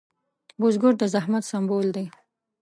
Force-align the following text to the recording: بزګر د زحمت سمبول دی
بزګر 0.59 0.93
د 1.01 1.03
زحمت 1.13 1.43
سمبول 1.51 1.87
دی 1.95 2.05